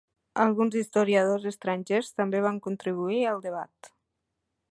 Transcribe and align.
Alguns 0.43 0.77
historiadors 0.79 1.45
estrangers 1.51 2.09
també 2.21 2.41
van 2.47 2.59
contribuir 2.69 3.23
al 3.35 3.45
debat. 3.47 3.93